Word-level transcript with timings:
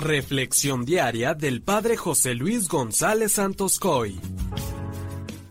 Reflexión 0.00 0.86
diaria 0.86 1.34
del 1.34 1.60
Padre 1.60 1.94
José 1.94 2.34
Luis 2.34 2.68
González 2.68 3.32
Santos 3.32 3.78
Coy. 3.78 4.18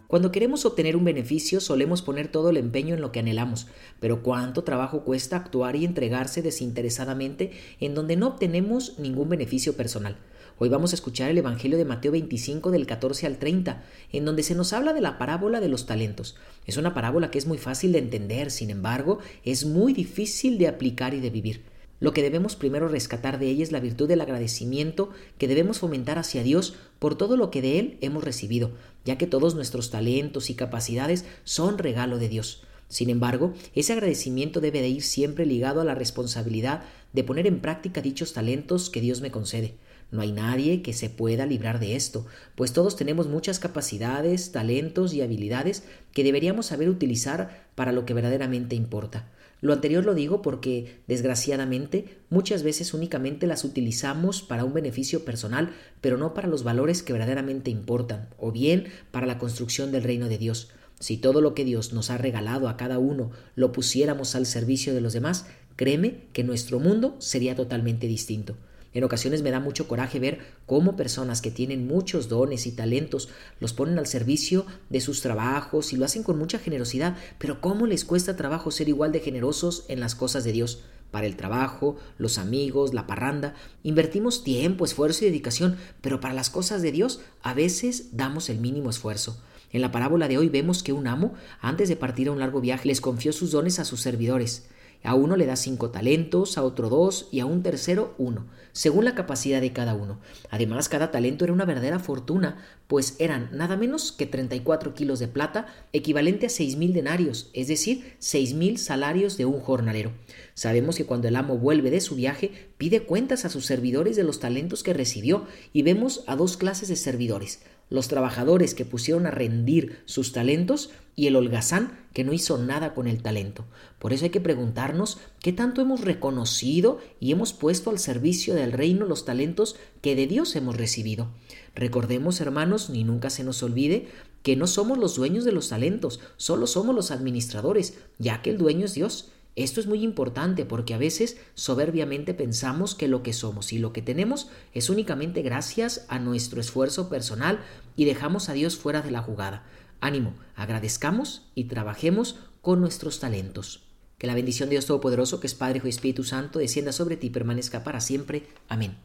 Cuando 0.07 0.31
queremos 0.31 0.65
obtener 0.65 0.95
un 0.95 1.03
beneficio 1.03 1.61
solemos 1.61 2.01
poner 2.01 2.29
todo 2.29 2.49
el 2.49 2.57
empeño 2.57 2.95
en 2.95 3.01
lo 3.01 3.11
que 3.11 3.19
anhelamos, 3.19 3.67
pero 3.99 4.23
cuánto 4.23 4.63
trabajo 4.63 5.03
cuesta 5.03 5.35
actuar 5.35 5.75
y 5.75 5.85
entregarse 5.85 6.41
desinteresadamente 6.41 7.51
en 7.79 7.93
donde 7.93 8.15
no 8.15 8.25
obtenemos 8.25 8.97
ningún 8.97 9.29
beneficio 9.29 9.77
personal. 9.77 10.17
Hoy 10.57 10.67
vamos 10.67 10.93
a 10.93 10.95
escuchar 10.95 11.29
el 11.29 11.37
Evangelio 11.37 11.77
de 11.77 11.85
Mateo 11.85 12.11
25 12.11 12.71
del 12.71 12.87
14 12.87 13.27
al 13.27 13.37
30, 13.37 13.83
en 14.11 14.25
donde 14.25 14.41
se 14.41 14.55
nos 14.55 14.73
habla 14.73 14.93
de 14.93 15.01
la 15.01 15.19
parábola 15.19 15.59
de 15.59 15.69
los 15.69 15.85
talentos. 15.85 16.37
Es 16.65 16.77
una 16.77 16.95
parábola 16.95 17.29
que 17.29 17.37
es 17.37 17.45
muy 17.45 17.59
fácil 17.59 17.91
de 17.91 17.99
entender, 17.99 18.49
sin 18.49 18.71
embargo, 18.71 19.19
es 19.45 19.63
muy 19.67 19.93
difícil 19.93 20.57
de 20.57 20.67
aplicar 20.67 21.13
y 21.13 21.19
de 21.19 21.29
vivir. 21.29 21.61
Lo 21.99 22.13
que 22.13 22.21
debemos 22.21 22.55
primero 22.55 22.87
rescatar 22.87 23.39
de 23.39 23.47
ella 23.47 23.63
es 23.63 23.71
la 23.71 23.81
virtud 23.81 24.07
del 24.07 24.21
agradecimiento 24.21 25.09
que 25.37 25.47
debemos 25.47 25.79
fomentar 25.79 26.17
hacia 26.17 26.43
Dios 26.43 26.75
por 26.97 27.17
todo 27.17 27.35
lo 27.35 27.51
que 27.51 27.61
de 27.61 27.79
Él 27.79 27.97
hemos 28.01 28.23
recibido, 28.23 28.71
ya 29.03 29.17
que 29.17 29.27
todos 29.27 29.55
nuestros 29.55 29.91
talentos 29.91 30.49
y 30.49 30.55
capacidades 30.55 31.25
son 31.43 31.77
regalo 31.77 32.17
de 32.17 32.29
Dios. 32.29 32.63
Sin 32.87 33.09
embargo, 33.09 33.53
ese 33.75 33.93
agradecimiento 33.93 34.61
debe 34.61 34.81
de 34.81 34.89
ir 34.89 35.03
siempre 35.03 35.45
ligado 35.45 35.81
a 35.81 35.85
la 35.85 35.93
responsabilidad 35.93 36.83
de 37.13 37.23
poner 37.23 37.47
en 37.47 37.59
práctica 37.59 38.01
dichos 38.01 38.33
talentos 38.33 38.89
que 38.89 39.01
Dios 39.01 39.21
me 39.21 39.29
concede. 39.29 39.75
No 40.11 40.21
hay 40.21 40.31
nadie 40.31 40.81
que 40.81 40.93
se 40.93 41.09
pueda 41.09 41.45
librar 41.45 41.79
de 41.79 41.95
esto, 41.95 42.25
pues 42.55 42.73
todos 42.73 42.95
tenemos 42.95 43.27
muchas 43.27 43.59
capacidades, 43.59 44.51
talentos 44.51 45.13
y 45.13 45.21
habilidades 45.21 45.83
que 46.13 46.23
deberíamos 46.23 46.67
saber 46.67 46.89
utilizar 46.89 47.67
para 47.75 47.91
lo 47.91 48.05
que 48.05 48.15
verdaderamente 48.15 48.75
importa. 48.75 49.29
Lo 49.61 49.73
anterior 49.73 50.05
lo 50.05 50.13
digo 50.13 50.41
porque, 50.41 51.01
desgraciadamente, 51.07 52.17
muchas 52.29 52.63
veces 52.63 52.93
únicamente 52.93 53.45
las 53.45 53.65
utilizamos 53.65 54.41
para 54.41 54.63
un 54.63 54.73
beneficio 54.73 55.25
personal, 55.25 55.71
pero 55.99 56.17
no 56.17 56.33
para 56.33 56.47
los 56.47 56.63
valores 56.63 57.03
que 57.03 57.13
verdaderamente 57.13 57.69
importan, 57.69 58.29
o 58.37 58.51
bien 58.51 58.85
para 59.11 59.27
la 59.27 59.37
construcción 59.37 59.91
del 59.91 60.03
reino 60.03 60.29
de 60.29 60.37
Dios. 60.37 60.69
Si 60.99 61.17
todo 61.17 61.41
lo 61.41 61.53
que 61.53 61.65
Dios 61.65 61.93
nos 61.93 62.09
ha 62.09 62.17
regalado 62.17 62.67
a 62.67 62.77
cada 62.77 62.99
uno 62.99 63.31
lo 63.55 63.71
pusiéramos 63.71 64.35
al 64.35 64.45
servicio 64.45 64.93
de 64.93 65.01
los 65.01 65.13
demás, 65.13 65.45
créeme 65.75 66.25
que 66.33 66.43
nuestro 66.43 66.79
mundo 66.79 67.15
sería 67.19 67.55
totalmente 67.55 68.07
distinto. 68.07 68.55
En 68.93 69.03
ocasiones 69.03 69.43
me 69.43 69.51
da 69.51 69.59
mucho 69.59 69.87
coraje 69.87 70.19
ver 70.19 70.39
cómo 70.65 70.95
personas 70.95 71.41
que 71.41 71.51
tienen 71.51 71.87
muchos 71.87 72.27
dones 72.27 72.65
y 72.65 72.71
talentos 72.71 73.29
los 73.59 73.73
ponen 73.73 73.99
al 73.99 74.07
servicio 74.07 74.65
de 74.89 74.99
sus 74.99 75.21
trabajos 75.21 75.93
y 75.93 75.97
lo 75.97 76.05
hacen 76.05 76.23
con 76.23 76.39
mucha 76.39 76.57
generosidad, 76.57 77.15
pero 77.37 77.61
cómo 77.61 77.85
les 77.85 78.03
cuesta 78.03 78.35
trabajo 78.35 78.71
ser 78.71 78.89
igual 78.89 79.11
de 79.11 79.19
generosos 79.19 79.85
en 79.89 79.99
las 79.99 80.15
cosas 80.15 80.43
de 80.43 80.53
Dios. 80.53 80.83
Para 81.11 81.27
el 81.27 81.35
trabajo, 81.35 81.97
los 82.17 82.37
amigos, 82.37 82.93
la 82.93 83.07
parranda, 83.07 83.55
invertimos 83.83 84.43
tiempo, 84.43 84.85
esfuerzo 84.85 85.23
y 85.23 85.27
dedicación, 85.27 85.77
pero 86.01 86.19
para 86.19 86.35
las 86.35 86.49
cosas 86.49 86.81
de 86.81 86.91
Dios 86.91 87.19
a 87.41 87.53
veces 87.53 88.15
damos 88.15 88.49
el 88.49 88.59
mínimo 88.59 88.89
esfuerzo. 88.89 89.41
En 89.71 89.81
la 89.81 89.91
parábola 89.91 90.27
de 90.27 90.37
hoy 90.37 90.49
vemos 90.49 90.81
que 90.81 90.93
un 90.93 91.07
amo, 91.07 91.33
antes 91.61 91.89
de 91.89 91.95
partir 91.95 92.27
a 92.27 92.31
un 92.31 92.39
largo 92.39 92.59
viaje, 92.59 92.87
les 92.87 93.01
confió 93.01 93.33
sus 93.33 93.51
dones 93.51 93.79
a 93.79 93.85
sus 93.85 94.01
servidores. 94.01 94.67
A 95.01 95.15
uno 95.15 95.37
le 95.37 95.45
da 95.45 95.55
cinco 95.55 95.91
talentos, 95.91 96.57
a 96.57 96.63
otro 96.63 96.89
dos 96.89 97.29
y 97.31 97.39
a 97.39 97.45
un 97.45 97.63
tercero 97.63 98.13
uno, 98.17 98.47
según 98.73 99.05
la 99.05 99.15
capacidad 99.15 99.61
de 99.61 99.71
cada 99.71 99.93
uno. 99.93 100.19
Además, 100.51 100.89
cada 100.89 101.09
talento 101.09 101.45
era 101.45 101.53
una 101.53 101.63
verdadera 101.63 101.99
fortuna, 101.99 102.57
pues 102.87 103.15
eran 103.17 103.49
nada 103.53 103.77
menos 103.77 104.11
que 104.11 104.25
34 104.25 104.93
kilos 104.93 105.19
de 105.19 105.29
plata, 105.29 105.67
equivalente 105.93 106.47
a 106.47 106.49
seis 106.49 106.75
mil 106.75 106.91
denarios, 106.91 107.49
es 107.53 107.69
decir, 107.69 108.15
seis 108.19 108.53
mil 108.53 108.77
salarios 108.77 109.37
de 109.37 109.45
un 109.45 109.61
jornalero. 109.61 110.11
Sabemos 110.53 110.97
que 110.97 111.05
cuando 111.05 111.29
el 111.29 111.37
amo 111.37 111.57
vuelve 111.57 111.91
de 111.91 112.01
su 112.01 112.15
viaje, 112.15 112.69
pide 112.77 113.03
cuentas 113.03 113.45
a 113.45 113.49
sus 113.49 113.65
servidores 113.65 114.17
de 114.17 114.23
los 114.23 114.39
talentos 114.39 114.83
que 114.83 114.93
recibió, 114.93 115.45
y 115.71 115.83
vemos 115.83 116.23
a 116.27 116.35
dos 116.35 116.57
clases 116.57 116.89
de 116.89 116.97
servidores, 116.97 117.61
los 117.89 118.07
trabajadores 118.07 118.73
que 118.75 118.85
pusieron 118.85 119.25
a 119.25 119.31
rendir 119.31 120.01
sus 120.05 120.31
talentos 120.31 120.91
y 121.15 121.27
el 121.27 121.35
holgazán 121.35 121.99
que 122.13 122.23
no 122.23 122.33
hizo 122.33 122.57
nada 122.57 122.93
con 122.93 123.07
el 123.07 123.21
talento. 123.21 123.65
Por 123.99 124.13
eso 124.13 124.25
hay 124.25 124.31
que 124.31 124.39
preguntarnos 124.39 125.17
qué 125.41 125.51
tanto 125.51 125.81
hemos 125.81 126.01
reconocido 126.01 126.99
y 127.19 127.31
hemos 127.31 127.53
puesto 127.53 127.89
al 127.89 127.99
servicio 127.99 128.55
del 128.55 128.71
reino 128.71 129.05
los 129.05 129.25
talentos 129.25 129.75
que 130.01 130.15
de 130.15 130.27
Dios 130.27 130.55
hemos 130.55 130.77
recibido. 130.77 131.27
Recordemos, 131.75 132.39
hermanos, 132.41 132.89
ni 132.89 133.03
nunca 133.03 133.29
se 133.29 133.43
nos 133.43 133.63
olvide 133.63 134.07
que 134.43 134.55
no 134.55 134.67
somos 134.67 134.97
los 134.97 135.15
dueños 135.15 135.43
de 135.43 135.51
los 135.51 135.69
talentos, 135.69 136.19
solo 136.37 136.67
somos 136.67 136.95
los 136.95 137.11
administradores, 137.11 137.95
ya 138.17 138.41
que 138.41 138.51
el 138.51 138.57
dueño 138.57 138.85
es 138.85 138.93
Dios. 138.93 139.31
Esto 139.55 139.79
es 139.79 139.87
muy 139.87 140.03
importante 140.03 140.65
porque 140.65 140.93
a 140.93 140.97
veces 140.97 141.37
soberbiamente 141.53 142.33
pensamos 142.33 142.95
que 142.95 143.07
lo 143.07 143.23
que 143.23 143.33
somos 143.33 143.73
y 143.73 143.79
lo 143.79 143.91
que 143.91 144.01
tenemos 144.01 144.49
es 144.73 144.89
únicamente 144.89 145.41
gracias 145.41 146.05
a 146.07 146.19
nuestro 146.19 146.61
esfuerzo 146.61 147.09
personal 147.09 147.59
y 147.95 148.05
dejamos 148.05 148.47
a 148.49 148.53
Dios 148.53 148.77
fuera 148.77 149.01
de 149.01 149.11
la 149.11 149.21
jugada. 149.21 149.65
Ánimo, 149.99 150.33
agradezcamos 150.55 151.49
y 151.55 151.65
trabajemos 151.65 152.37
con 152.61 152.79
nuestros 152.79 153.19
talentos. 153.19 153.83
Que 154.17 154.27
la 154.27 154.35
bendición 154.35 154.69
de 154.69 154.75
Dios 154.75 154.85
Todopoderoso, 154.85 155.39
que 155.39 155.47
es 155.47 155.55
Padre, 155.55 155.77
Hijo 155.77 155.87
y 155.87 155.91
Espíritu 155.91 156.23
Santo, 156.23 156.59
descienda 156.59 156.91
sobre 156.91 157.17
ti 157.17 157.27
y 157.27 157.31
permanezca 157.31 157.83
para 157.83 158.01
siempre. 158.01 158.47
Amén. 158.67 158.97